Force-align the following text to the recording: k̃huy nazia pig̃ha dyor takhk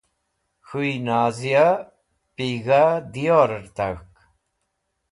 k̃huy 0.67 0.91
nazia 1.07 1.65
pig̃ha 2.35 2.83
dyor 3.13 3.51
takhk 3.75 4.13